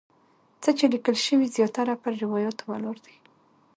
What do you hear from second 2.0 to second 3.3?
پر روایاتو ولاړ دي.